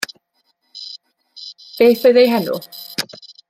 [1.77, 2.55] Beth oedd ei henw?